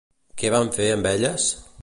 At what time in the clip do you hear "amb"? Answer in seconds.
0.95-1.11